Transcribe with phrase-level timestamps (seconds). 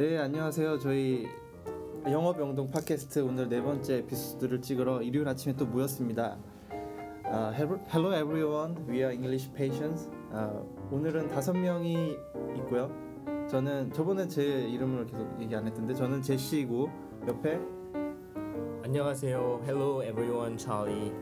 [0.00, 0.78] 네 안녕하세요.
[0.78, 1.28] 저희
[2.06, 6.38] 영어병동 팟캐스트 오늘 네 번째 에피소드를 찍으러 일요일 아침에 또 모였습니다.
[7.26, 8.76] 아, hello, hello everyone.
[8.88, 10.10] We are English patients.
[10.32, 12.16] 아, 오늘은 다섯 명이
[12.56, 12.90] 있고요.
[13.50, 16.88] 저는 저번에 제 이름을 계속 얘기 안 했던데 저는 제시이고
[17.28, 17.60] 옆에
[18.82, 19.60] 안녕하세요.
[19.64, 21.12] Hello everyone, Charlie.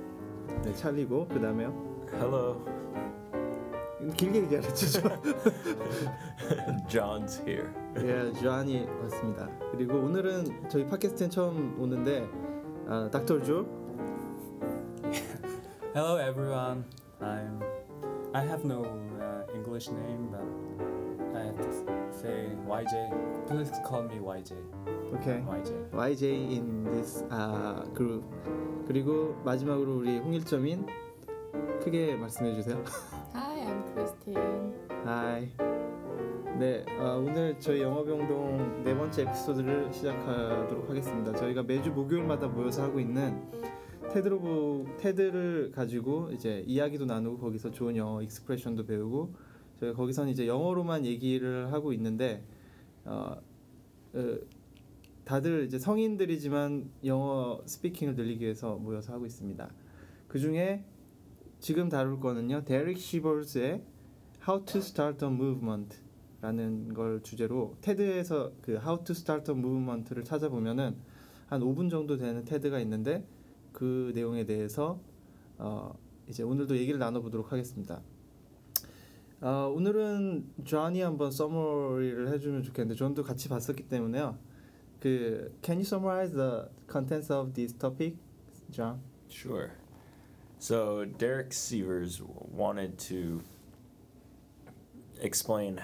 [0.62, 2.06] 네, 찰리고 그 다음에요.
[2.12, 2.64] Hello,
[4.16, 5.08] 길게 얘기 안 했죠 저.
[6.88, 7.68] John's here.
[7.98, 9.48] 예, 주한이 왔습니다.
[9.72, 12.28] 그리고 오늘은 저희 팟캐스트에 처음 오는데
[12.86, 13.66] 아, 닥터 조
[15.94, 16.84] Hello everyone.
[17.20, 17.60] I'm.
[18.34, 18.84] I have no
[19.18, 20.44] uh, English name, but
[21.34, 21.72] I have to
[22.12, 23.46] say YJ.
[23.48, 24.54] Please call me YJ.
[25.12, 25.42] 오케이.
[25.42, 25.74] YJ.
[25.92, 28.24] YJ in this 아, group.
[28.86, 30.86] 그리고 마지막으로 우리 홍일점인
[31.82, 32.82] 크게 말씀해 주세요.
[33.98, 34.72] Christine.
[35.04, 35.48] 하이.
[36.56, 41.34] 네, 아, 오늘 저희 영어병동 네 번째 에피소드를 시작하도록 하겠습니다.
[41.34, 43.42] 저희가 매주 목요일마다 모여서 하고 있는
[44.12, 49.34] 테드로브 테드를 가지고 이제 이야기도 나누고 거기서 좋은 영어 익스프레션도 배우고
[49.80, 52.44] 저희가 거기서는 이제 영어로만 얘기를 하고 있는데
[53.04, 53.36] 어,
[54.14, 54.38] 어,
[55.24, 59.68] 다들 이제 성인들이지만 영어 스피킹을 늘리기 위해서 모여서 하고 있습니다.
[60.28, 60.84] 그 중에
[61.60, 63.82] 지금 다룰 거는요, 데릭 시버스의
[64.46, 70.96] How to Start a Movement라는 걸 주제로 테드에서 그 How to Start a Movement를 찾아보면은
[71.48, 73.26] 한 5분 정도 되는 테드가 있는데
[73.72, 75.00] 그 내용에 대해서
[75.58, 75.98] 어
[76.28, 78.02] 이제 오늘도 얘기를 나눠보도록 하겠습니다.
[79.40, 84.36] 어, 오늘은 존이 한번 서머리를 해주면 좋겠는데 존도 같이 봤었기 때문에요.
[85.00, 88.16] 그 Can you summarize the contents of this topic,
[88.70, 89.00] John?
[89.28, 89.70] Sure.
[90.60, 93.42] So Derek Sivers wanted to
[95.20, 95.80] explain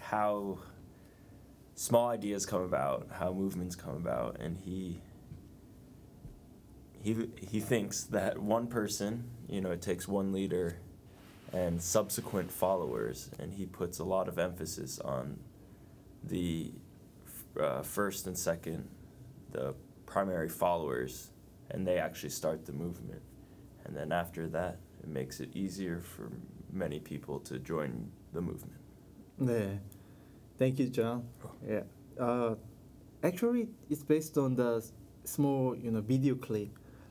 [0.00, 0.58] how
[1.74, 5.00] small ideas come about, how movements come about, and he
[7.02, 10.78] he he thinks that one person, you know, it takes one leader
[11.52, 15.38] and subsequent followers, and he puts a lot of emphasis on
[16.24, 16.72] the
[17.60, 18.88] uh, first and second,
[19.50, 19.74] the
[20.06, 21.31] primary followers,
[21.72, 23.22] and they actually start the movement.
[23.84, 26.30] And then after that, it makes it easier for
[26.72, 28.78] many people to join the movement.
[29.40, 29.78] Yeah.
[30.58, 31.24] Thank you, John.
[31.68, 31.82] Yeah.
[32.20, 32.54] Uh,
[33.24, 34.84] actually, it's based on the
[35.24, 36.70] small, you know, video clip,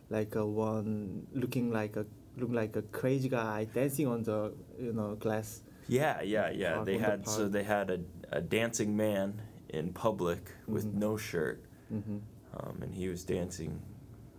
[0.10, 2.06] like a one looking like a
[2.38, 5.64] look like a crazy guy dancing on the, you know, glass.
[5.88, 6.76] Yeah, yeah, yeah.
[6.76, 8.00] Park They on the had so they had a,
[8.32, 10.94] a dancing man in public with Mhm.
[11.00, 12.18] no shirt, Mm-hmm.
[12.58, 13.82] um, and he was dancing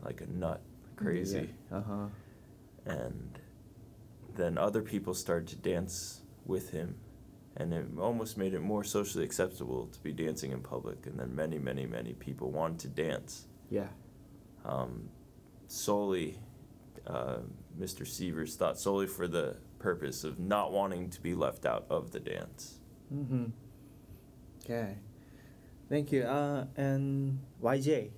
[0.03, 0.61] like a nut,
[0.97, 1.51] crazy.
[1.71, 2.07] Uh huh.
[2.87, 3.39] and
[4.35, 6.97] then other people started to dance with him
[7.57, 11.35] and it almost made it more socially acceptable to be dancing in public and then
[11.35, 13.89] many many many people wanted to dance Yeah.
[14.65, 15.11] um,
[15.69, 16.39] solely
[17.07, 17.39] uh,
[17.79, 22.11] mr sivers thought solely for the purpose of not wanting to be left out of
[22.13, 22.79] the dance
[23.15, 23.45] Mm-hmm.
[24.65, 24.97] Okay.
[25.91, 26.23] Thank you.
[26.23, 28.09] Uh, and YJ,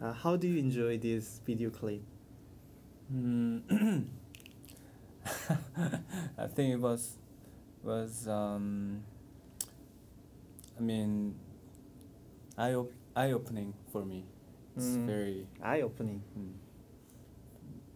[0.00, 2.02] uh, how do you enjoy this video clip?
[3.12, 3.62] Mm.
[6.38, 7.16] I think it was
[7.82, 9.02] was um.
[10.78, 11.34] I mean,
[12.58, 14.24] eye op- eye opening for me.
[14.76, 15.06] It's Mm.
[15.06, 16.22] very Eye opening.
[16.36, 16.52] mm,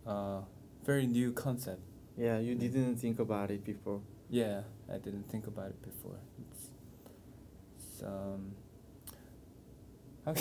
[0.06, 0.40] uh
[0.84, 1.82] very new concept.
[2.16, 4.00] Yeah, you didn't think about it before.
[4.30, 6.16] Yeah, I didn't think about it before.
[6.40, 6.70] It's,
[7.76, 8.54] it's um.
[10.26, 10.34] 아,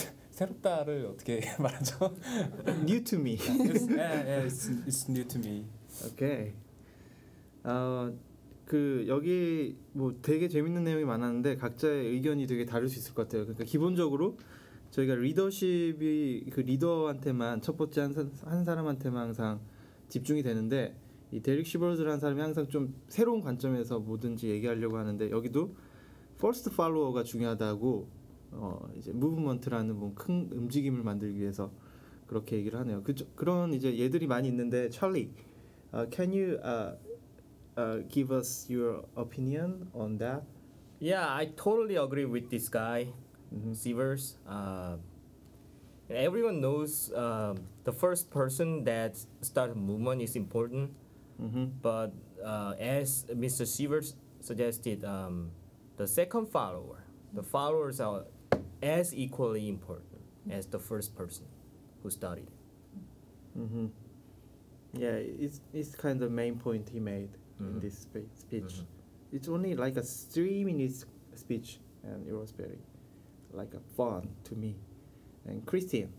[0.44, 2.16] 새롭다를 어떻게 말하죠?
[2.84, 3.36] New to me.
[3.38, 5.66] it's, yeah, yeah, it's, it's new to me.
[6.08, 6.54] 오케이.
[7.66, 8.14] 어,
[8.66, 13.44] 그 여기 뭐 되게 재밌는 내용이 많았는데 각자의 의견이 되게 다를 수 있을 것 같아요.
[13.44, 14.38] 그러니까 기본적으로
[14.92, 19.60] 저희가 리더십이 그 리더한테만 첫 번째 한, 사- 한 사람한테만 항상
[20.08, 20.96] 집중이 되는데
[21.32, 25.76] 이 데릭 시버즈라는 사람이 항상 좀 새로운 관점에서 뭐든지 얘기하려고 하는데 여기도
[26.38, 28.19] 퍼스트 팔로워가 중요하다고
[28.51, 31.72] 어 이제 무브먼트라는 뭐 큰 움직임을 만들기 위해서
[32.28, 33.03] 그렇게 얘기를 하네요.
[33.03, 35.31] 그 그런 이제 얘들이 많이 있는데 찰리,
[35.93, 36.96] uh, can you uh,
[37.78, 40.43] uh, give us your opinion on that?
[41.01, 43.13] Yeah, I totally agree with this guy,
[43.51, 43.73] Mhm.
[43.73, 44.37] Sievers.
[44.46, 44.97] Uh,
[46.09, 50.91] everyone knows uh, the first person that start a movement is important,
[51.41, 51.79] Mm-hmm.
[51.81, 52.11] but
[52.43, 53.66] uh, as Mr.
[53.66, 55.51] Sievers suggested, um,
[55.96, 58.25] the second follower, the followers are
[58.81, 61.46] as equally important as the first person
[62.03, 62.47] who started.
[63.58, 63.87] Mm-hmm.
[64.93, 67.29] Yeah, it's it's kind of the main point he made
[67.59, 67.81] in Mhm.
[67.81, 68.81] this spe- speech.
[68.81, 68.85] Mhm.
[69.31, 71.05] It's only like a three minutes
[71.35, 72.79] speech, and it was very
[73.53, 74.76] like a fun to me.
[75.46, 76.09] And Christine,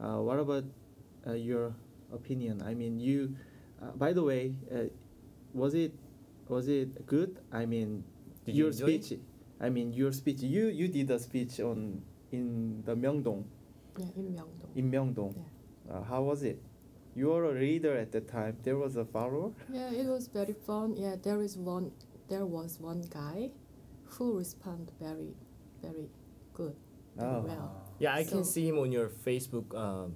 [0.00, 0.64] uh, what about
[1.26, 1.74] uh, your
[2.12, 2.62] opinion?
[2.62, 3.36] I mean, you.
[3.82, 4.88] Uh, by the way, uh,
[5.52, 5.92] was it
[6.48, 7.40] was it good?
[7.52, 8.04] I mean,
[8.44, 9.20] Did you your enjoy it?
[9.58, 9.66] Speech.
[9.66, 10.40] I mean, your speech.
[10.42, 12.02] You you did a speech on
[12.32, 13.44] in the Myeongdong
[13.98, 14.76] Yeah, in Myeongdong.
[14.76, 15.34] in Myeongdong.
[15.36, 15.94] Yeah.
[15.96, 16.58] Uh, how was it?
[17.14, 18.56] You were a leader at the time.
[18.64, 19.52] There was a follower.
[19.72, 20.96] Yeah, it was very fun.
[20.96, 21.92] Yeah, there is one.
[22.28, 23.50] There was one guy,
[24.18, 25.36] who responded very,
[25.82, 26.08] very
[26.54, 26.74] good,
[27.16, 27.42] very Oh.
[27.46, 27.70] well.
[28.00, 29.70] Yeah, I can see him on your Facebook.
[29.76, 30.14] Um,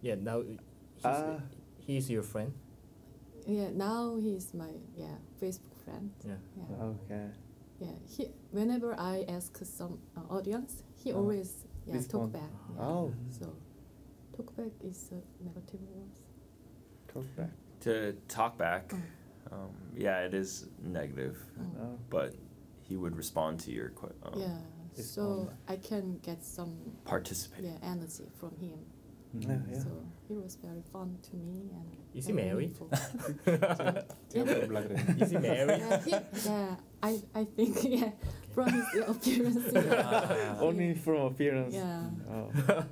[0.00, 0.58] yeah, now he's,
[1.04, 1.42] Ah.
[1.84, 2.52] he's your friend.
[3.46, 6.08] Yeah, now he's my yeah Facebook friend.
[6.24, 6.38] Yeah.
[6.56, 7.26] Yeah, Okay.
[7.84, 11.20] Yeah, he, whenever I ask some uh, audience, he uh-huh.
[11.20, 12.42] always yeah, talk back.
[12.76, 12.82] Yeah.
[12.82, 13.14] Oh.
[13.30, 13.54] So
[14.36, 16.10] talk back is a negative word.
[17.12, 17.50] Talk back.
[17.80, 19.54] To talk back, oh.
[19.54, 21.64] um, yeah, it is negative, oh.
[21.80, 21.98] oh.
[22.08, 22.34] but
[22.82, 24.18] he would respond to your question.
[24.24, 24.56] Um, yeah,
[25.02, 27.64] so I can get some participate.
[27.64, 28.78] Yeah, energy from him.
[29.36, 29.50] Mm-hmm.
[29.50, 29.82] Yeah, yeah.
[29.82, 29.90] So
[30.30, 31.96] it was very fun to me and.
[32.14, 32.76] Is he married?
[35.20, 35.82] Is he married?
[36.46, 38.10] Yeah I, I think yeah,
[38.54, 39.64] from his appearance.
[39.72, 40.56] Yeah.
[40.68, 41.74] Only from appearance.
[41.74, 42.02] Yeah.
[42.30, 42.84] Oh.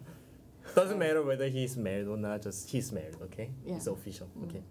[0.75, 2.43] Doesn't matter whether he's married or not.
[2.43, 3.17] Just he's married.
[3.23, 3.50] Okay.
[3.64, 3.76] Yeah.
[3.76, 4.29] It's official.
[4.38, 4.44] Mm.
[4.49, 4.62] Okay.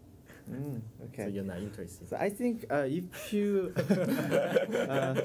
[0.52, 0.82] Mm,
[1.16, 2.10] So you're not interested.
[2.10, 5.22] So I think uh, if you, uh,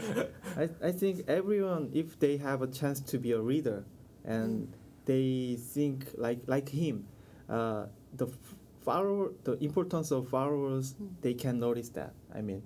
[0.56, 3.84] I, I think everyone, if they have a chance to be a reader,
[4.24, 4.72] and
[5.06, 7.06] they think like like him,
[7.48, 8.54] uh, the f-
[8.84, 11.08] follower, the importance of followers, Mm.
[11.22, 12.12] they can notice that.
[12.34, 12.62] I mean,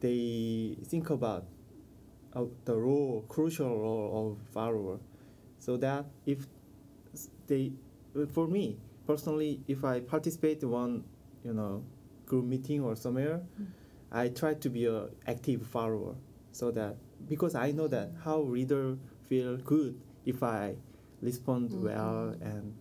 [0.00, 1.46] they think about
[2.34, 4.98] uh, the role, crucial role of follower,
[5.58, 6.46] so that if
[7.46, 7.72] they,
[8.32, 11.04] for me personally, if I participate in one,
[11.44, 11.84] you know,
[12.26, 13.66] group meeting or somewhere, Mm.
[14.10, 16.14] I try to be a active follower,
[16.52, 16.96] so that
[17.28, 18.96] because I know that how reader
[19.28, 20.76] feel good if I
[21.20, 21.82] respond Mhm.
[21.82, 22.74] well and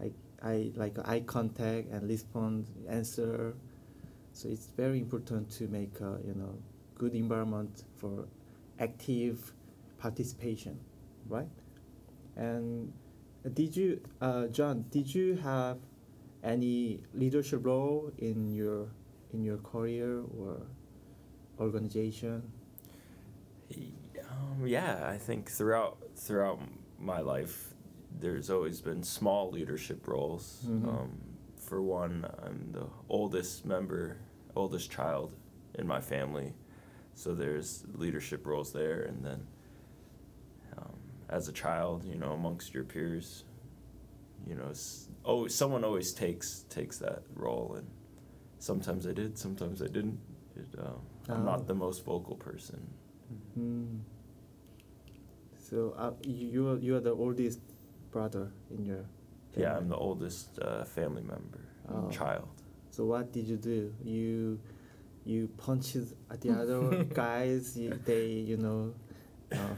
[0.00, 0.12] I
[0.42, 3.54] I like eye contact and respond answer.
[4.32, 6.54] So it's very important to make a you know
[6.96, 8.26] good environment for
[8.78, 9.52] active
[9.98, 10.78] participation,
[11.28, 11.48] right?
[12.36, 12.92] And
[13.54, 14.84] did you, uh, John?
[14.90, 15.78] Did you have
[16.42, 18.88] any leadership role in your
[19.32, 20.62] in your career or
[21.58, 22.42] organization?
[24.30, 26.60] Um, yeah, I think throughout throughout
[26.98, 27.74] my life,
[28.18, 30.64] there's always been small leadership roles.
[30.66, 30.88] Mhm.
[30.88, 31.10] Um,
[31.70, 34.16] for one, I'm the oldest member,
[34.56, 35.32] oldest child
[35.78, 36.52] in my family,
[37.14, 39.02] so there's leadership roles there.
[39.02, 39.46] And then,
[40.76, 40.96] um,
[41.28, 43.44] as a child, you know, amongst your peers,
[44.48, 44.72] you know,
[45.24, 47.86] always someone always takes takes that role, and
[48.58, 50.18] sometimes I did, sometimes I didn't.
[50.56, 50.98] It, uh,
[51.32, 51.50] I'm Oh.
[51.52, 52.80] not the most vocal person.
[53.54, 53.98] Hmm.
[55.68, 57.60] So uh, you you are the oldest
[58.10, 59.04] brother in your.
[59.56, 62.08] Yeah, I'm the oldest uh, family member, Oh.
[62.10, 62.48] child.
[62.90, 63.92] So what did you do?
[64.02, 64.60] You
[65.24, 65.96] you punched
[66.30, 67.76] at the other guys.
[67.76, 68.94] You, they you know,
[69.52, 69.74] uh,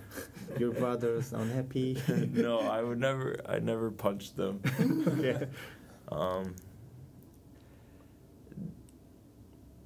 [0.59, 1.97] your brothers unhappy.
[2.33, 3.37] no, I would never.
[3.47, 4.61] I never punched them.
[5.21, 5.45] yeah.
[6.11, 6.55] Um,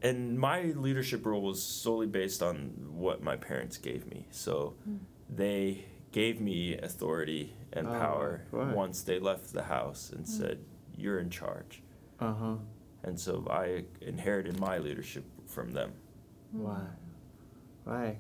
[0.03, 4.27] and my leadership role was solely based on what my parents gave me.
[4.31, 4.99] So Mm.
[5.29, 8.75] they gave me authority and Ah, power right.
[8.75, 10.29] once they left the house and Mm.
[10.29, 10.59] said,
[10.97, 11.83] "You're in charge."
[12.21, 12.57] Uh huh.
[13.03, 15.93] And so I inherited my leadership from them.
[16.55, 16.61] Mm.
[16.61, 16.87] Why?
[17.85, 18.19] Why?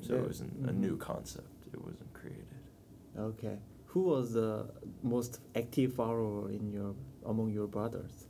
[0.00, 0.20] So Yeah.
[0.20, 1.00] it wasn't a new Mhm.
[1.00, 1.48] concept.
[1.72, 2.46] It wasn't created.
[3.18, 3.58] Okay.
[3.86, 4.70] Who was the
[5.02, 6.94] most active follower in your
[7.26, 8.28] among your brothers?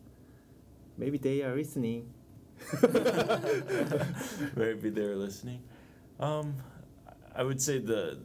[0.96, 2.12] Maybe they are listening.
[4.56, 5.62] Maybe they're listening.
[6.18, 6.54] Um,
[7.34, 8.18] I would say the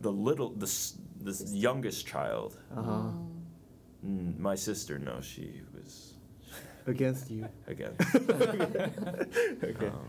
[0.00, 2.56] the little the s- the s- youngest child.
[2.76, 3.10] Uh huh.
[4.06, 4.38] Mm.
[4.38, 6.14] My sister, no, she was
[6.86, 7.46] Against you.
[7.66, 7.94] again.
[9.62, 9.86] okay.
[9.88, 10.08] Um,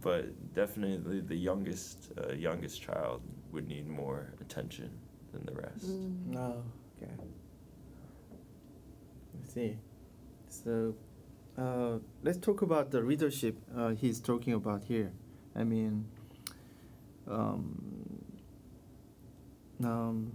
[0.00, 3.20] but definitely the youngest uh, youngest child
[3.52, 4.90] would need more attention
[5.32, 5.86] than the rest.
[5.86, 6.26] Mm.
[6.28, 6.62] No.
[7.02, 7.12] Okay.
[9.42, 9.76] I see.
[10.48, 10.94] So,
[11.58, 15.12] uh, let's talk about the leadership uh, he's talking about here.
[15.54, 16.06] I mean,
[17.28, 17.85] um,
[19.84, 20.32] um,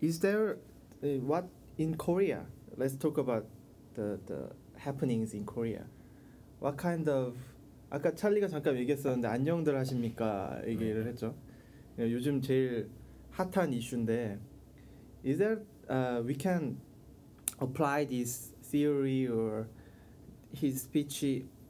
[0.00, 0.58] is there
[1.02, 1.48] uh, what
[1.78, 2.46] in Korea?
[2.76, 3.46] Let's talk about
[3.94, 5.84] the the happenings in Korea.
[6.60, 7.34] What kind of
[7.90, 11.34] 아까 찰리가 잠깐 얘기했었는데 안녕들 하십니까 얘기를 했죠.
[11.98, 12.88] 요즘 제일
[13.32, 14.38] 핫한 이슈인데
[15.24, 15.58] is there
[15.90, 16.78] uh, we can
[17.60, 19.66] apply this theory or
[20.54, 21.24] his speech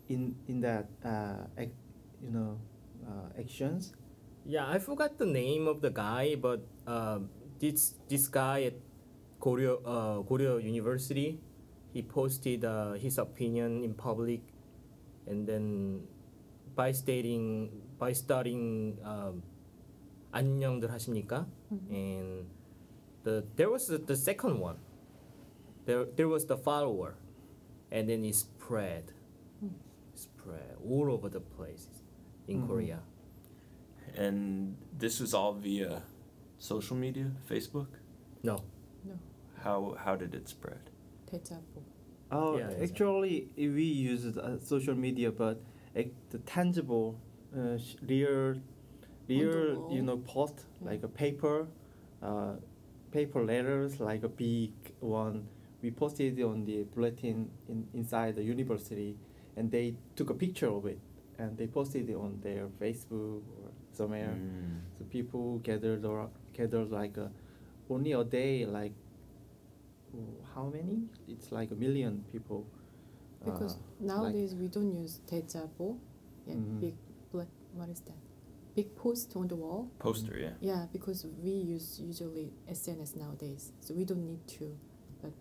[0.09, 1.73] in in that uh, ac-
[2.23, 2.59] you know
[3.07, 3.92] uh, actions
[4.45, 7.29] Yeah, I forgot the name of the guy, but um,
[7.60, 8.77] this this guy at
[9.41, 11.41] Goryeo uh, Goryeo University,
[11.93, 14.41] he posted uh, his opinion in public,
[15.25, 16.05] and then
[16.75, 19.41] by stating by starting um,
[20.31, 21.48] 안녕들 하십니까,
[21.89, 22.45] and
[23.24, 24.77] the there was the, the second one.
[25.86, 27.17] There there was the follower,
[27.89, 29.10] and then it spread,
[30.13, 32.03] spread all over the places
[32.48, 32.67] in Mhm.
[32.67, 33.00] Korea.
[34.17, 36.02] and this was all via
[36.59, 37.88] social media, Facebook.
[38.43, 38.64] No.
[39.05, 39.19] No.
[39.62, 40.90] How how did it spread?
[42.33, 43.71] Oh, yeah, actually, yeah.
[43.71, 45.61] we used uh, social media, but
[45.97, 47.19] uh, the tangible,
[47.57, 47.76] uh,
[48.07, 48.55] real,
[49.29, 50.90] real, you know, post yeah.
[50.90, 51.67] like a paper,
[52.23, 52.52] uh,
[53.11, 55.49] paper letters like a big one.
[55.83, 59.17] We posted on the bulletin in, inside the university,
[59.57, 61.00] and they took a picture of it
[61.39, 64.36] and they posted it on their Facebook or somewhere.
[64.36, 64.79] Mm.
[64.98, 67.29] So people gathered or gathered like a,
[67.89, 68.93] only a day, like
[70.15, 71.03] oh, how many?
[71.27, 72.65] It's like a million people.
[73.43, 75.98] Because uh, nowadays we don't use 대자보.
[76.48, 76.79] Yeah, Mhm.
[76.79, 76.95] big
[77.31, 77.48] black.
[77.74, 78.17] What is that?
[78.75, 79.89] Big post on the wall.
[80.00, 80.53] Poster, yeah.
[80.62, 84.75] Yeah, because we use usually SNS nowadays, so we don't need to.
[85.22, 85.31] But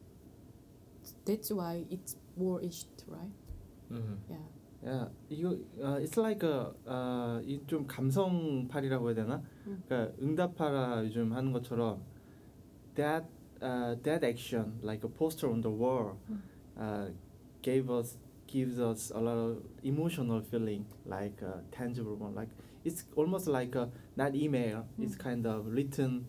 [1.25, 3.33] that's why it's more issued, right?
[3.93, 4.15] Mm-hmm.
[4.31, 4.37] Yeah.
[4.87, 9.43] 야 이거 어, it's like a 어, 이좀 감성팔이라고 해야 되나?
[9.67, 9.83] 음.
[9.87, 12.03] 그러니까 응답하라 요즘 하는 것처럼
[12.95, 13.27] that
[13.63, 16.43] uh, that action like a poster on the wall 음.
[16.77, 17.11] uh,
[17.63, 22.51] gave us gives us a lot of emotional feeling like a tangible one like
[22.85, 25.19] it's almost like a not email it's Mm.
[25.19, 26.27] kind of written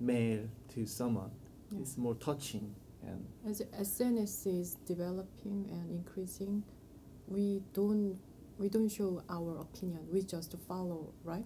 [0.00, 1.30] mail to someone
[1.70, 1.80] Yeah.
[1.80, 6.62] it's more touching and As SNS is developing and increasing,
[7.27, 8.17] we don't
[8.57, 10.01] we don't show our opinion.
[10.11, 11.45] We just follow, right?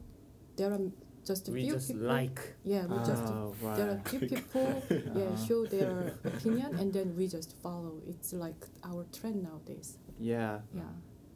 [0.56, 0.80] There are
[1.26, 2.04] just a We few just people.
[2.08, 2.40] like.
[2.64, 4.84] Yeah, we just Ah, there are few people.
[4.90, 5.46] yeah, Uh-huh.
[5.48, 7.94] show their opinion and then we just follow.
[8.08, 9.98] It's like our trend nowadays.
[10.20, 10.84] yeah Yeah.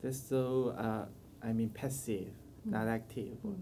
[0.01, 1.05] that's so uh,
[1.47, 2.29] I mean passive
[2.67, 2.71] Mm.
[2.71, 3.61] not active Mm.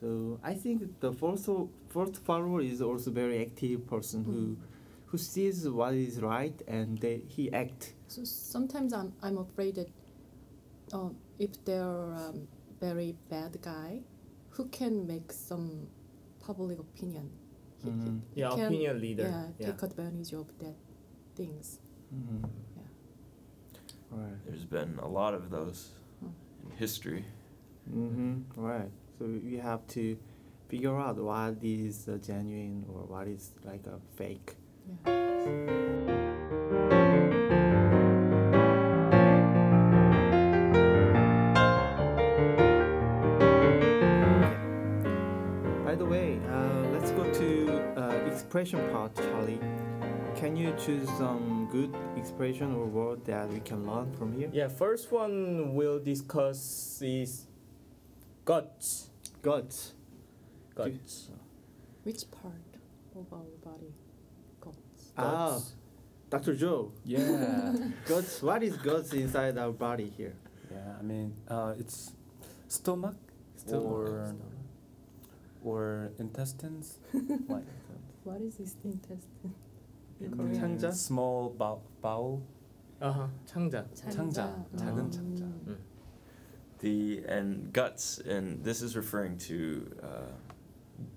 [0.00, 1.48] So I think the first
[1.88, 4.56] first follower is also very active person who Mm.
[5.10, 7.94] who sees what is right and they, he act.
[8.12, 9.88] So sometimes I'm I'm afraid that
[10.92, 12.46] um, if there are um,
[12.80, 14.00] very bad guy,
[14.50, 15.86] who can make some
[16.46, 17.30] public opinion.
[17.82, 18.20] He, he- Mhm.
[18.34, 19.22] he Yeah, can, opinion leader.
[19.28, 19.66] Yeah, Yeah.
[19.72, 20.76] take advantage of that
[21.34, 21.80] things.
[22.14, 22.44] Mm-hmm.
[22.76, 24.18] Yeah.
[24.20, 24.38] Right.
[24.46, 25.78] There's been a lot of those
[26.22, 26.32] Mm.
[26.64, 27.24] in history.
[27.90, 28.60] Mm-hmm.
[28.60, 28.90] Right.
[29.18, 30.04] So we have to
[30.68, 34.56] figure out what is uh, genuine or what is like a fake.
[35.06, 36.31] Yeah.
[48.52, 49.58] Expression part, Charlie.
[50.36, 54.50] Can you choose some good expression or word that we can learn from here?
[54.52, 57.46] Yeah, first one we'll discuss is
[58.44, 59.08] guts.
[59.40, 59.94] Guts.
[60.74, 61.30] Guts.
[62.02, 62.76] Which part
[63.16, 63.94] of our body?
[64.60, 65.12] Guts.
[65.16, 65.58] Ah,
[66.28, 66.54] Dr.
[66.54, 66.92] Joe.
[67.06, 67.72] Yeah.
[68.04, 68.42] Guts.
[68.42, 70.34] What is guts inside our body here?
[70.70, 71.00] yeah.
[71.00, 72.12] I mean, uh, it's
[72.68, 73.16] stomach,
[73.56, 73.82] Stomach.
[73.82, 74.34] or
[75.63, 76.99] or intestines,
[77.49, 77.63] like
[78.23, 79.53] What is this intestine?
[80.19, 80.37] In that.
[80.37, 80.55] Korean?
[80.79, 80.89] 창자?
[80.89, 82.41] Mm, Small bow- bowel.
[83.01, 83.27] Uh-huh.
[83.45, 83.85] 창자.
[83.93, 84.65] 창자.
[84.75, 85.43] 작은 창자.
[85.67, 85.77] 음.
[86.79, 90.31] The and guts, and this is referring to uh,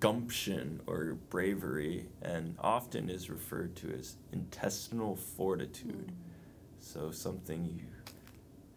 [0.00, 6.12] gumption or bravery, and often is referred to as intestinal fortitude.
[6.80, 7.84] So something you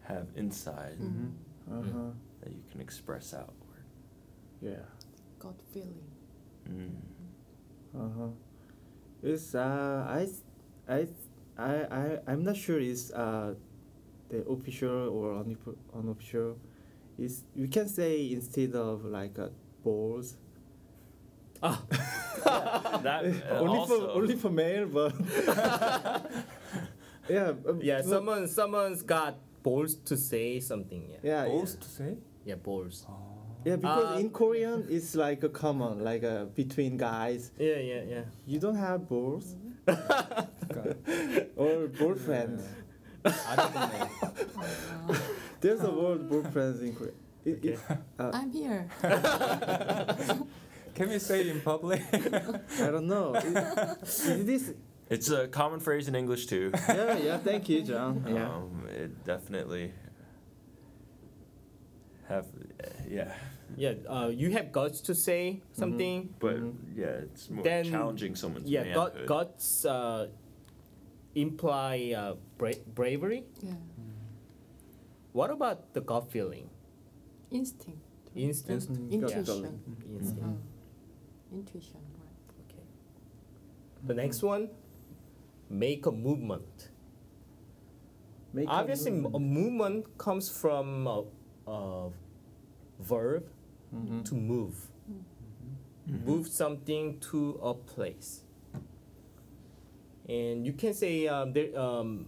[0.02, 1.32] have inside Mm.
[1.70, 2.10] Uh-huh.
[2.42, 3.84] that you can express outward.
[4.60, 4.84] Yeah.
[5.39, 6.03] Gut feeling.
[6.69, 6.91] Mm.
[7.95, 8.29] Uh-huh.
[9.23, 10.43] It's uh I s-
[10.87, 13.55] I s- I I I'm not sure it's uh
[14.29, 16.57] the official or unop- unofficial.
[17.17, 19.49] Is we can say instead of like uh,
[19.83, 20.37] balls.
[21.61, 21.81] Ah.
[23.03, 25.13] That uh, only also, for only for male, but
[27.29, 27.53] yeah.
[27.67, 31.03] um, Yeah, someone someone's got balls to say something.
[31.09, 31.17] Yeah.
[31.23, 32.17] Yeah, Balls to say?
[32.45, 33.05] Yeah, balls.
[33.09, 33.38] Oh.
[33.65, 37.51] Yeah, because uh, in Korean it's like a common, like a between guys.
[37.57, 38.23] Yeah, yeah, yeah.
[38.47, 39.55] You don't have balls.
[41.55, 42.61] or boyfriend.
[43.25, 45.15] I don't know.
[45.61, 47.15] There's a word "boyfriends" in Korean.
[47.47, 47.77] Okay.
[48.19, 48.87] uh, I'm here.
[50.95, 52.01] Can we say it in public?
[52.13, 53.33] I don't know.
[53.35, 54.73] Is, is this
[55.09, 56.71] it's a common phrase in English too.
[56.87, 57.37] Yeah, yeah.
[57.39, 58.23] Thank you, John.
[58.25, 58.49] Um, yeah.
[58.49, 59.91] Um, it definitely
[62.27, 62.45] have
[63.09, 63.33] yeah.
[63.77, 66.33] yeah, uh, you have guts to say something.
[66.39, 66.73] But Mhm.
[66.95, 69.27] yeah, it's more Then- challenging someone's Yeah, gut, manhood.
[69.27, 70.27] guts uh,
[71.35, 73.43] imply uh, bra- bravery.
[73.61, 73.75] Yeah.
[75.33, 76.69] What about the gut feeling?
[77.51, 77.99] Instinct.
[78.35, 78.87] Instinct.
[78.89, 79.43] Mm, Intuition.
[79.43, 79.79] gut feeling.
[80.19, 80.43] Instinct.
[80.43, 82.65] Uh, intuition, right?
[82.65, 82.83] Okay.
[84.07, 84.69] The next one,
[85.69, 86.89] make a movement.
[88.53, 89.35] Make Obviously, m- move.
[89.35, 91.23] a movement comes from a,
[91.67, 92.09] a
[92.99, 93.49] verb
[93.93, 94.23] Mhm.
[94.25, 94.87] to move.
[96.07, 96.25] Mhm.
[96.25, 98.43] Move something to a place.
[100.27, 102.27] And you can say um, there, um,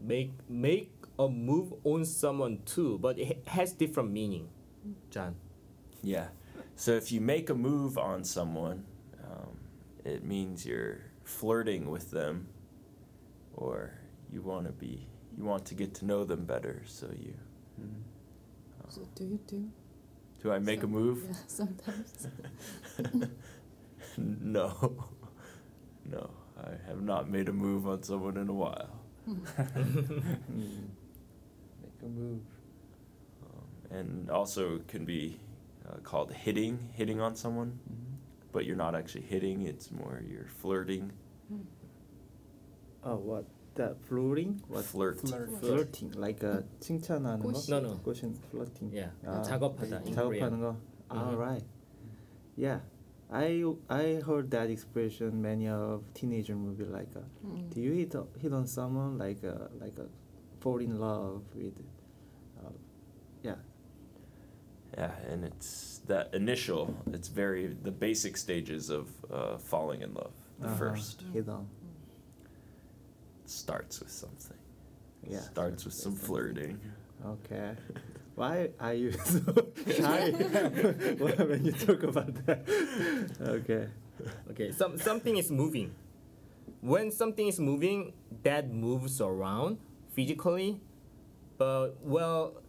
[0.00, 4.48] make make a move on someone too, but it has different meaning.
[5.10, 5.36] John.
[6.02, 6.28] Yeah.
[6.74, 8.84] So if you make a move on someone,
[9.24, 9.56] um,
[10.04, 12.48] it means you're flirting with them,
[13.54, 13.92] or
[14.30, 16.82] you want to be, you want to get to know them better.
[16.86, 17.34] So you,
[18.88, 19.70] So do you do?
[20.42, 21.24] do I make a move?
[21.26, 22.28] Yeah, sometimes.
[24.16, 24.96] no,
[26.04, 26.30] no,
[26.62, 29.00] I have not made a move on someone in a while.
[29.28, 29.38] Mm.
[31.82, 32.42] Make a move.
[33.42, 35.40] Um, and also can be
[35.88, 38.18] uh, called hitting, hitting on someone, Mhm.
[38.52, 39.62] but you're not actually hitting.
[39.62, 41.12] It's more you're flirting.
[43.02, 43.46] Oh, what?
[43.75, 44.61] That flirting?
[44.67, 44.83] What?
[44.83, 45.21] Flirt.
[45.21, 45.49] Flirt.
[45.61, 47.51] flirting, like a 칭찬하는 거?
[47.53, 47.69] 꽃이.
[47.69, 47.97] No, no.
[48.03, 48.91] 꽃은 flirting.
[48.93, 49.11] Yeah.
[49.25, 50.59] 아, 작업하다 in 작업하는 Korean.
[50.59, 50.75] 거.
[51.09, 51.17] Mhm.
[51.17, 51.63] All right.
[52.57, 52.81] Yeah,
[53.31, 57.15] I I heard that expression many of teenager movie like.
[57.15, 57.69] Uh, Mm.
[57.71, 60.07] Do you hit hit on someone like uh, like a
[60.59, 61.79] fall in love with?
[62.59, 62.71] Uh,
[63.41, 63.55] yeah.
[64.97, 66.93] Yeah, and it's that initial.
[67.13, 70.33] It's very the basic stages of uh, falling in love.
[70.59, 70.77] The Uh-huh.
[70.91, 71.65] first Hit on.
[73.48, 74.56] starts with something.
[75.26, 75.40] Yeah.
[75.40, 76.80] Starts with some flirting.
[77.24, 77.74] Okay.
[78.34, 80.30] Why are you so shy
[81.18, 82.68] when you talk about that?
[83.40, 83.88] Okay.
[84.50, 85.94] Okay, some, something is moving.
[86.80, 89.78] When something is moving, that moves around
[90.14, 90.80] physically.
[91.58, 92.60] But, well,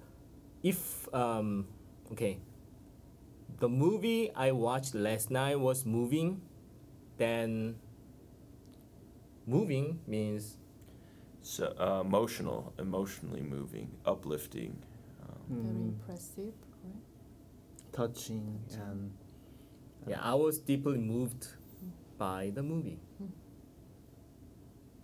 [0.63, 1.67] if, um,
[2.11, 2.39] okay,
[3.59, 6.41] the movie I watched last night was moving,
[7.17, 7.75] then
[9.45, 10.57] moving means,
[11.47, 14.75] So uh, emotional, emotionally moving, uplifting.
[15.23, 17.03] Um, Very Mm, impressive, right?
[17.93, 19.11] touching and
[20.07, 21.47] yeah, I was deeply moved
[22.17, 22.99] by the movie.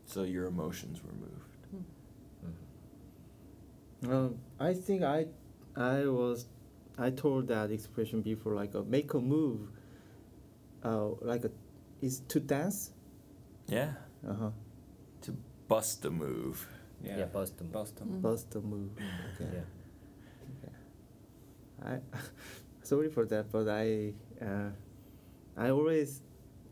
[0.06, 1.50] so your emotions were moved.
[4.10, 5.28] Um, I think I,
[5.76, 6.48] I was,
[6.98, 8.54] I told that expression before.
[8.54, 9.70] Like a make a move.
[10.84, 11.52] Uh, like a,
[12.02, 12.92] is to dance.
[13.68, 13.94] Yeah,
[14.28, 14.50] Uh huh.
[15.22, 15.38] to
[15.74, 16.58] bust a move.
[17.04, 17.18] Yeah.
[17.20, 17.72] Yeah, bust a move.
[17.74, 18.22] Bust a Mm.
[18.22, 18.92] Bust a move.
[19.34, 19.50] Okay.
[19.58, 19.68] Yeah.
[21.92, 22.00] I,
[22.84, 24.70] sorry for that, but I, uh,
[25.58, 26.22] I always,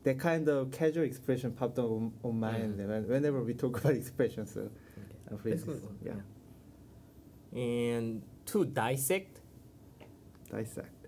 [0.04, 2.88] that kind of casual expression popped up on, on mind Mhm.
[2.92, 4.52] when- whenever we talk about expressions.
[4.54, 4.72] So, Okay.
[5.32, 5.98] uh, phrases, good.
[6.10, 6.22] yeah,
[7.54, 9.42] And to dissect,
[10.50, 11.08] dissect.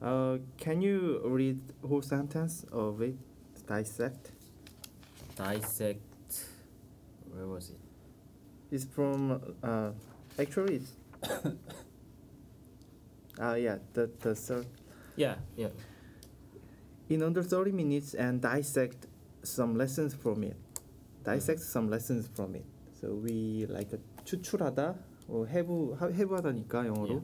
[0.00, 3.16] Uh, can you read whole sentence of it?
[3.66, 4.32] Dissect.
[5.36, 6.02] dissect,
[7.39, 7.79] where was it?
[8.71, 9.91] It's from uh,
[10.39, 10.93] actually it's.
[13.39, 14.65] Ah yeah, the the third.
[15.17, 15.69] Yeah, yeah.
[17.09, 19.05] in under 30 minutes and dissect
[19.43, 20.57] some lessons from it.
[21.23, 22.65] Dissect some lessons from it.
[22.99, 23.91] So we like
[24.25, 24.95] 추출하다
[25.29, 27.23] 어, 해부 하- 해부하다니까 영어로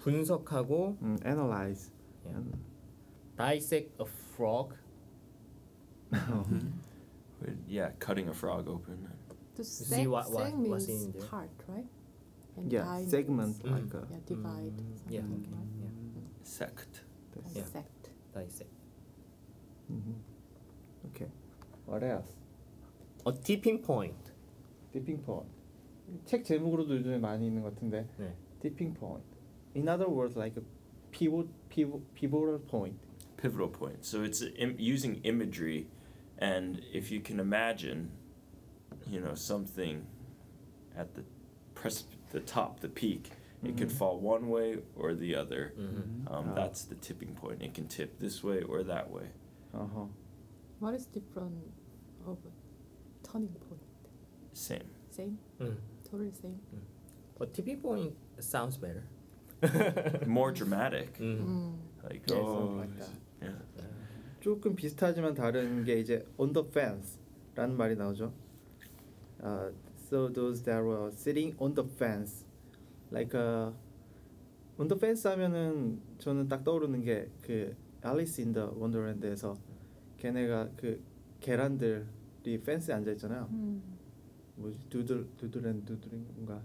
[0.00, 1.90] 분석하고 음, analyze.
[2.26, 2.38] Yeah.
[2.38, 2.52] 음,
[3.36, 4.74] dissect a frog.
[7.40, 9.08] With- Yeah, cutting a frog open.
[9.56, 11.26] The see seg, what- what- seg what's means in there?
[11.28, 11.86] part, right?
[12.56, 13.70] And yeah, die segment Mm.
[13.70, 14.76] like a means- Yeah, divide.
[14.76, 15.68] Mm, yeah, something, okay, right?
[15.82, 16.22] yeah.
[16.42, 17.04] Sect.
[17.34, 17.62] that's- Yeah.
[17.62, 18.10] Dissect.
[18.34, 18.70] dissect.
[19.90, 20.14] mhm.
[21.06, 21.28] Okay.
[21.86, 22.32] What else?
[23.26, 24.32] A tipping point.
[24.92, 25.48] Tipping point.
[26.26, 28.06] 책 제목으로도 요즘에 많이 있는 것 같은데.
[28.18, 28.34] 네.
[28.60, 29.24] Tipping point.
[29.74, 30.64] In other words, like a
[31.10, 32.96] pivot, pivot, pivotal point.
[33.36, 34.04] pivotal point.
[34.04, 35.88] So it's Im- using imagery,
[36.37, 38.11] and if you can imagine,
[39.07, 40.05] you know, something
[40.95, 41.23] at the
[41.75, 43.31] precip- the top, the peak,
[43.63, 43.97] it could Mhm.
[43.99, 45.73] fall one way or the other.
[45.77, 46.31] Mhm.
[46.31, 46.53] Um, Ah.
[46.53, 47.61] That's the tipping point.
[47.61, 49.31] It can tip this way or that way.
[49.73, 50.05] Uh-huh.
[50.79, 51.55] What is different
[52.25, 53.81] of a turning point?
[54.53, 54.89] Same.
[55.09, 55.39] Same?
[55.59, 55.77] Mm.
[56.03, 56.59] Totally same?
[57.37, 59.03] But tipping point sounds better.
[60.27, 61.17] More dramatic.
[61.19, 61.39] Mm.
[61.39, 61.77] Mm.
[62.03, 63.09] Like Yeah, oh, something like that.
[63.09, 63.15] yeah.
[64.47, 68.31] 조금 비슷하지만 다른 게 이제 on the fence라는 말이 나오죠.
[69.43, 69.73] Uh,
[70.07, 72.45] so those that were sitting on the fence,
[73.11, 73.73] like uh,
[74.79, 79.57] On the fence 하면은 저는 딱 떠오르는 게 그 Alice in the Wonderland에서
[80.17, 81.01] 걔네가 그
[81.41, 83.49] 계란들이 펜스에 앉아 있잖아요.
[83.51, 83.83] 음.
[84.55, 86.61] 뭐지 두들 두들앤 두들인가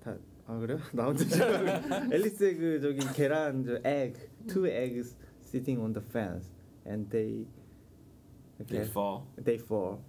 [0.00, 0.78] 다 아 그래요?
[0.92, 6.50] 나 혼자 지금 앨리스의 그 저기 계란 저 egg two eggs sitting on the fence
[6.86, 7.46] and they
[8.58, 9.26] they fall.
[9.36, 10.02] They fall,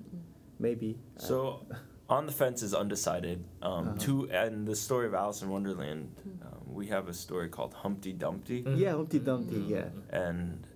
[0.59, 0.97] maybe.
[1.17, 1.65] So,
[2.09, 3.43] on the fence is undecided.
[3.61, 4.25] Um, uh-huh.
[4.31, 6.15] And the story of Alice in Wonderland.
[6.43, 8.63] Um, we have a story called Humpty Dumpty.
[8.63, 8.77] Mm-hmm.
[8.77, 9.55] Yeah, Humpty Dumpty.
[9.55, 9.73] Mm-hmm.
[9.73, 9.87] Yeah.
[10.11, 10.67] And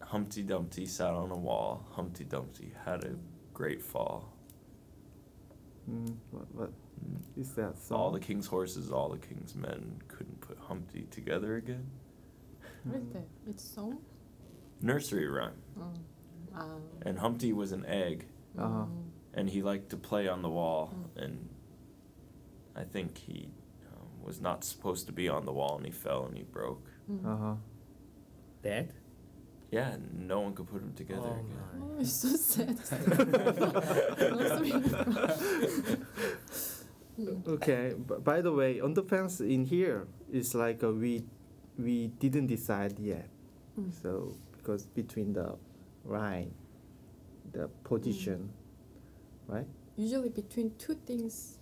[0.00, 1.86] Humpty Dumpty sat on a wall.
[1.92, 3.16] Humpty Dumpty had a
[3.54, 4.36] great fall.
[5.90, 7.40] Mm, what, what mm.
[7.40, 7.98] is that song?
[7.98, 11.86] All the king's horses, all the king's men couldn't put Humpty together again.
[12.84, 13.26] What is that?
[13.48, 13.98] It's song?
[14.80, 15.52] nursery rhyme.
[15.78, 16.60] Mm.
[16.60, 16.82] Um.
[17.02, 18.26] And Humpty was an egg.
[18.58, 18.84] Uh-huh.
[19.34, 20.92] And he liked to play on the wall.
[20.92, 21.22] Mm.
[21.24, 21.48] And
[22.76, 23.48] I think he
[23.92, 26.86] um, was not supposed to be on the wall and he fell and he broke.
[27.10, 27.26] Mm.
[27.26, 27.54] Uh huh.
[29.70, 31.62] Yeah, no one could put them together oh, again.
[31.80, 32.76] Oh, it's so sad.
[37.46, 41.24] okay, but by the way, on the fence in here, it's like a we
[41.78, 43.28] we didn't decide yet.
[43.78, 43.92] Mm.
[44.02, 45.56] So because between the
[46.04, 46.52] line,
[47.52, 48.50] the position,
[49.46, 49.66] right?
[49.96, 51.58] Usually between two things,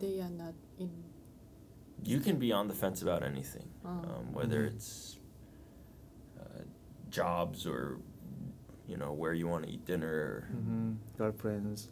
[0.00, 0.90] they are not in.
[2.04, 3.88] You can be on the fence about anything, Oh.
[3.90, 4.74] um, whether Mhm.
[4.74, 5.18] it's
[6.40, 6.62] uh,
[7.10, 7.98] jobs or
[8.88, 10.48] you know where you want to eat dinner.
[10.52, 10.92] Mm-hmm.
[11.18, 11.90] Girlfriends.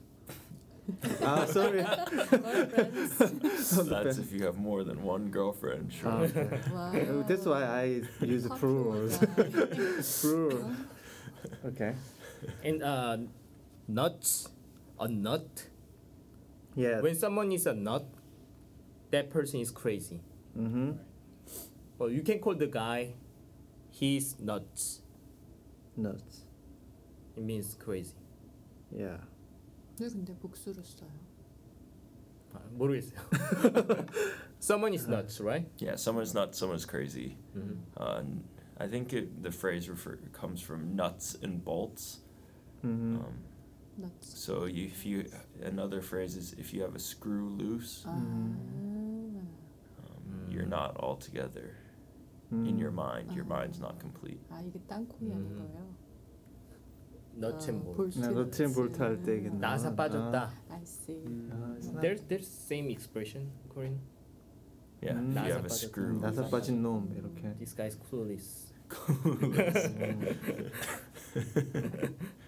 [1.22, 1.83] Ah, sorry.
[1.83, 3.88] Girlfriends.
[3.88, 5.92] That's if you have more than one girlfriend.
[5.92, 6.11] Sure.
[6.11, 6.61] Ah, okay.
[6.72, 7.24] wow.
[7.27, 10.20] That's why I use Popular plurals.
[10.20, 10.72] Plural.
[11.66, 11.94] Okay.
[12.64, 13.16] And uh,
[13.87, 14.48] nuts,
[14.98, 15.66] a nut.
[16.74, 17.01] Yeah.
[17.01, 18.07] When someone is a nut,
[19.11, 20.20] that person is crazy.
[20.57, 20.92] Mm-hmm.
[21.98, 23.14] Well, you can call the guy,
[23.90, 25.01] he's nuts.
[25.96, 26.44] Nuts.
[27.37, 28.14] It means crazy.
[28.94, 29.18] Yeah.
[30.00, 31.10] 왜 근데 복수를 써요?
[32.54, 33.20] 아, 모르겠어요.
[34.60, 35.68] someone is nuts, right?
[35.80, 37.38] Yeah, someone's not someone's crazy.
[37.56, 37.78] Mhm.
[37.98, 38.44] Uh, n-
[38.80, 42.20] I think it, the phrase refer, comes from nuts and bolts.
[42.84, 43.18] Mm-hmm.
[43.18, 43.34] Um,
[43.98, 44.39] Nuts.
[44.39, 45.26] so you, if you
[45.62, 48.10] another phrase is if you have a screw loose, 아.
[48.10, 49.48] um,
[50.50, 50.70] you're Mm.
[50.70, 51.76] not all together
[52.52, 53.32] in your mind.
[53.34, 54.39] Your mind's not complete.
[54.50, 55.58] 아 이게 땅콩이 하는 음.
[55.58, 55.96] 거예요?
[57.38, 57.98] nuts and 아, bolts.
[57.98, 59.32] 볼트, 나 너트 앤 볼트 할 때.
[59.50, 59.60] 음.
[59.60, 60.52] 나사 빠졌다.
[60.70, 61.18] I see.
[61.52, 64.00] 아, it's not- There's there's same expression Korean.
[65.02, 65.32] Yeah, Mm.
[65.32, 66.20] if you have a 나사 screw.
[66.20, 66.42] 빠졌다.
[66.42, 67.58] 나사 빠진 놈 이렇게.
[67.58, 68.72] This guy's clueless.
[68.89, 70.72] 음.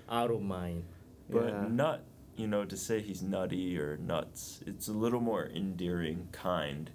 [0.09, 0.83] Out of mind.
[1.29, 1.67] But Yeah.
[1.67, 2.01] nut,
[2.35, 6.91] you know, to say he's nutty or nuts, it's a little more endearing, kind,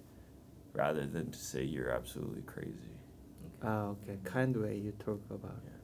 [0.72, 2.94] rather than to say you're absolutely crazy.
[3.60, 4.18] 아, okay.
[4.24, 5.76] Kind way you talk about Yeah.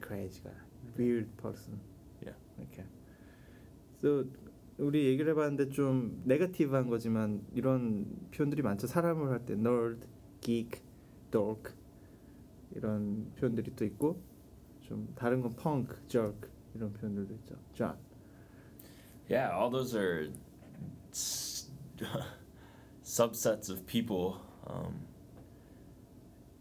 [0.00, 0.50] crazy guy,
[0.98, 1.78] weird person.
[2.22, 2.36] Yeah.
[2.70, 2.84] Okay.
[4.00, 4.24] So
[4.78, 8.86] 우리 얘기를 해봤는데 좀 네거티브한 거지만 이런 표현들이 많죠.
[8.86, 10.06] 사람을 할 때 nerd,
[10.40, 10.80] geek,
[11.30, 11.72] dork
[12.74, 14.20] 이런 표현들이 또 있고
[14.82, 17.54] 좀 다른 건 punk, jerk 이런 표현들도 있죠.
[17.72, 17.96] John.
[19.30, 20.28] Yeah, all those are
[21.12, 21.70] s-
[23.02, 25.06] subsets of people um,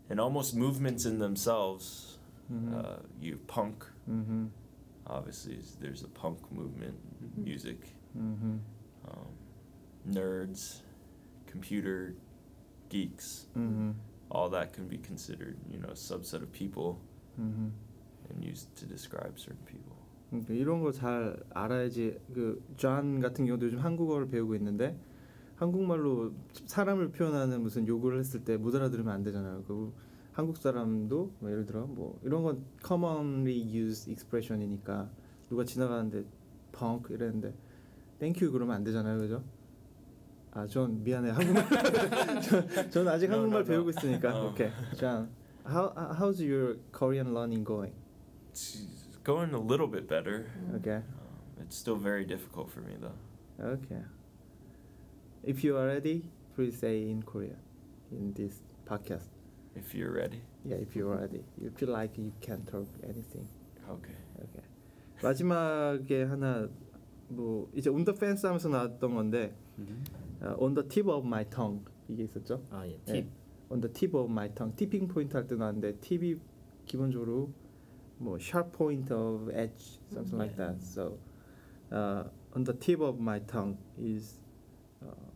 [0.10, 2.20] and almost movements in themselves.
[2.52, 2.74] Mhm.
[2.74, 4.49] Uh, you punk, Mhm.
[5.07, 7.44] obviously, there's a punk movement, Mhm.
[7.44, 8.61] music, Mhm.
[9.07, 9.29] um,
[10.07, 10.83] nerds,
[11.47, 12.14] computer
[12.90, 13.49] geeks.
[13.55, 13.94] Mhm.
[14.31, 17.01] All that can be considered, you know, a subset of people
[17.38, 17.71] Mhm.
[18.31, 19.97] and used to describe certain people.
[20.31, 24.99] 그러니까 이런 거 잘 알아야지 그존 같은 경우도 요즘 한국어를 배우고 있는데
[25.57, 26.35] 한국말로
[26.66, 29.64] 사람을 표현하는 무슨 요구를 했을 때 못 알아들으면 안 되잖아요.
[29.64, 29.92] 그
[30.38, 35.11] 한국 사람도 뭐 예를 들어 뭐 이런 건 commonly used expression이니까
[35.48, 36.24] 누가 지나가는데
[36.70, 37.53] punk 이랬는데
[38.20, 39.18] thank you 그러면 안 되잖아요.
[39.18, 39.42] 그죠?
[40.53, 41.31] 아, 전 미안해.
[41.31, 43.64] 한국말 전, 전 아직 No, 한국말 no, no.
[43.64, 44.40] 배우고 있으니까.
[44.40, 44.51] 어.
[44.51, 44.70] 오케이.
[44.96, 45.29] 존.
[45.66, 47.92] How how's your Korean learning going?
[48.53, 48.87] It's
[49.24, 50.46] going a little bit better.
[50.77, 51.03] Okay.
[51.03, 53.18] Um, it's still very difficult for me though.
[53.61, 54.05] Okay.
[55.42, 57.59] If you are ready, please say in Korean
[58.12, 59.38] in this podcast.
[59.76, 60.42] If you're ready.
[60.63, 61.44] Yeah, if you are ready.
[61.60, 63.48] You feel like you can talk anything.
[63.89, 64.16] Okay.
[64.38, 64.63] Okay.
[65.22, 66.70] 마지막에 하나
[67.30, 69.56] 뭐 이제 on the fence 하면서 나왔던 건데
[70.42, 72.62] 어, on the tip of my tongue 이게 있었죠.
[72.70, 73.00] 아 예.
[73.06, 73.13] 네.
[73.24, 73.28] 팁.
[73.72, 74.76] on the tip of my tongue.
[74.76, 76.36] 티핑 포인트 할 때 나왔는데 팁이
[76.86, 77.52] 기본적으로
[78.20, 80.74] 뭐 sharp point of edge something like Yeah.
[80.76, 80.82] that.
[80.84, 81.18] So
[81.92, 84.39] uh, on the tip of my tongue is
[85.02, 85.27] uh,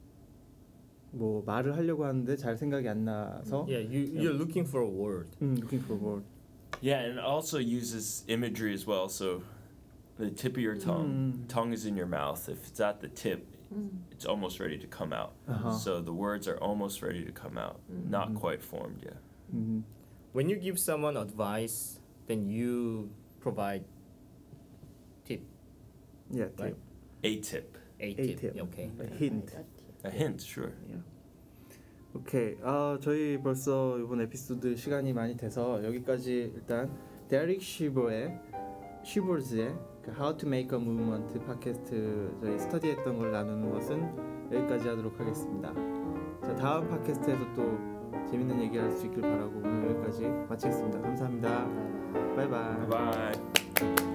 [1.12, 5.30] 뭐 말을 하려고 하는데 잘 생각이 안 나서 Yeah, you you're looking for a word.
[5.42, 6.24] 음, looking for a word.
[6.82, 9.08] Yeah, and it also uses imagery as well.
[9.10, 9.42] So
[10.18, 11.48] the tip of your tongue, Mm.
[11.48, 12.48] tongue is in your mouth.
[12.50, 14.04] If it's at the tip, 음.
[14.12, 15.34] it's almost ready to come out.
[15.48, 15.72] 아하.
[15.74, 18.36] So the words are almost ready to come out, not Mhm.
[18.40, 19.18] quite formed yet.
[19.54, 19.84] 음,
[20.34, 23.86] When you give someone advice, then you provide
[25.26, 25.42] tip,
[26.30, 26.76] yeah, Right.
[27.24, 28.40] A tip, a A tip.
[28.40, 28.58] tip.
[28.70, 28.92] Okay.
[29.00, 29.56] A hint.
[30.05, 30.73] A hint, sure.
[32.15, 32.57] 오케이.
[32.63, 36.95] 아 저희 벌써 이번 에피소드 시간이 많이 돼서 여기까지 일단
[37.29, 38.39] 데릭 쉬버의
[39.03, 45.19] 쉬버즈의 그 How to Make a Movement 팟캐스트 저희 스터디했던 걸 나누는 것은 여기까지 하도록
[45.19, 45.73] 하겠습니다.
[46.43, 47.79] 자 다음 팟캐스트에서 또
[48.31, 51.01] 재밌는 얘기할 수 있길 바라고 오늘 여기까지 마치겠습니다.
[51.01, 51.67] 감사합니다.
[52.37, 52.89] 바이바이.
[52.89, 54.12] Bye.